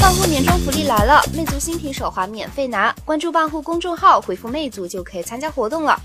[0.00, 6.00] 办户年终福利来了，魅族新品手环免费拿，关注办户公众号回复“魅族”就可以参加活动了。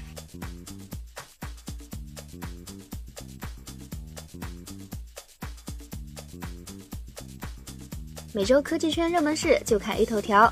[8.34, 10.52] 每周科技圈热门事就看 A 头条。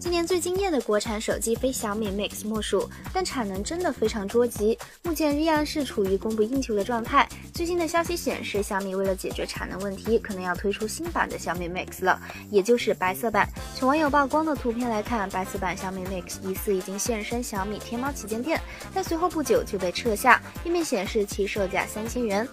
[0.00, 7.28] 今年最惊艳的国产手机非小米 Mix 莫属，但产能真的非常捉急，目前依然是处于供不应求的状态。
[7.52, 13.48] 最新的消息显示，小米为了解决产能问题，可能要推出新版的小米 Mix 了，也就是白色版。
[13.74, 18.60] 从网友曝光的图片来看，白色版小米 Mix 疑似已经现身小米天猫旗舰店，
[18.94, 22.48] 但随后不久就被撤下，页面显示其售价三千元。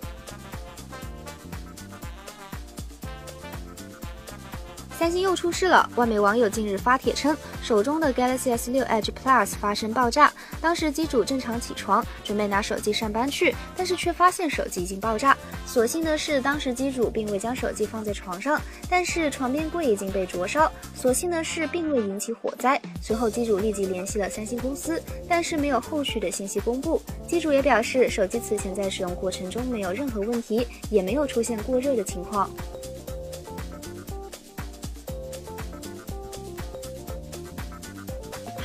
[4.98, 5.90] 三星又出事了。
[5.98, 10.32] 外媒网友近日发帖称，手中的 Galaxy S6 Edge Plus 发生爆炸。
[10.62, 15.38] 当时机主正常起床，准备拿手机上班去，但是却发现手机已经爆炸。
[15.68, 20.72] 所幸的是，当时机主并未将手机放在床上，但是床边柜已经被灼烧。
[20.96, 22.82] 所幸的是，并未引起火灾。
[23.02, 27.02] 随后，机主立即联系了三星公司，但是没有后续的信息公布。
[27.28, 32.50] 机主也表示，手机此前在使用过程中没有任何问题，也没有出现过热的情况。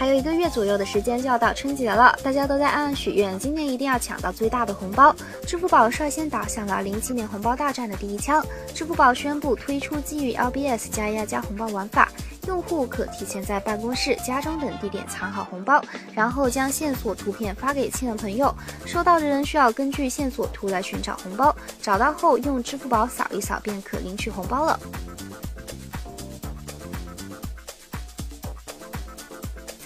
[0.00, 5.14] 还有一个月左右的时间就要到春节了，大家都在暗暗许愿，今年一定要抢到最大的红包。
[5.46, 8.42] 支付宝率先打响了零七年红包大战的第一枪。
[8.74, 12.10] 支付宝宣布推出基于 LBS 加压加红包玩法，
[12.46, 15.84] 用户可提前在办公室、家中等地点藏好红包，
[16.14, 18.54] 然后将线索图片发给亲人朋友，
[18.86, 24.80] 收到的人需要根据线索图来寻找红包，找到后用支付宝扫一扫便可领取红包了。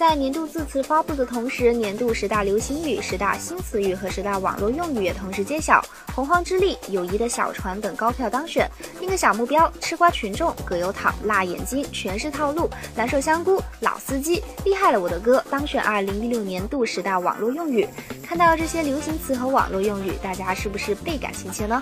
[0.07, 5.83] 在年度字词发布的同时，年度十大流行语、十大新词语和十大网络用语也同时揭晓。
[6.13, 8.69] 洪荒之力、友谊的小船等高票当选。
[8.99, 12.69] 另个小目标：吃瓜群众、葛优躺、辣眼睛，全是套路。
[12.95, 17.87] 难受香菇、老司机，厉害了我的歌，当选二零一六年度十大网络用语。
[18.21, 21.81] 看到这些流行词和网络用语，大家是不是倍感亲切呢？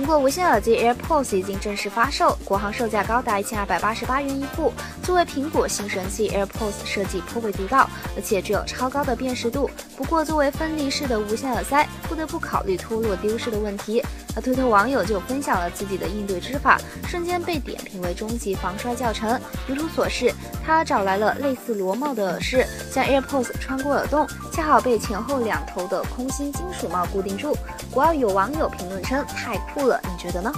[0.00, 4.72] 苹果无线耳机 AirPods 已经正式发售，国行售价高达一千二百八十八元一副。
[5.02, 9.68] 作为苹果新神器，AirPods 设计颇为独到，而且具有超高的辨识度。
[9.98, 14.02] 不过，作为分离式的无线耳塞，不得不考虑脱落丢失的问题。
[14.34, 19.38] 而推特网友就分享了自己的应对之法，瞬间被点评为终极防摔教程。
[19.66, 20.32] 如图所示，
[20.64, 27.56] 他找来了类似螺帽的耳饰，将 AirPods 穿过耳洞，恰好被前后两头的空心金属帽固定住。
[27.90, 30.52] 国外有网友评论称：“太酷了，你觉得呢？”